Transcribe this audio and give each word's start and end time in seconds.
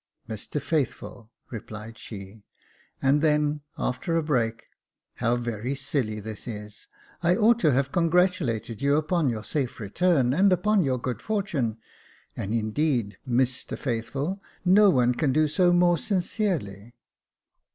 "Mr 0.27 0.59
Faithful," 0.59 1.29
replied 1.51 1.93
shej 1.93 2.41
and 3.03 3.21
then, 3.21 3.61
after 3.77 4.17
a 4.17 4.23
break 4.23 4.63
—*' 4.99 5.13
How 5.17 5.35
very 5.35 5.75
silly 5.75 6.19
this 6.19 6.47
is: 6.47 6.87
I 7.21 7.35
ought 7.35 7.59
to 7.59 7.71
have 7.73 7.91
congratulated 7.91 8.81
you 8.81 8.95
upon 8.95 9.29
your 9.29 9.43
safe 9.43 9.79
return, 9.79 10.33
and 10.33 10.51
upon 10.51 10.81
your 10.81 10.97
good 10.97 11.21
fortune: 11.21 11.77
and, 12.35 12.51
indeed, 12.51 13.19
Mr 13.29 13.77
Faithful, 13.77 14.41
no 14.65 14.89
one 14.89 15.13
can 15.13 15.31
do 15.31 15.47
so 15.47 15.71
more 15.71 15.99
sincerely." 15.99 16.95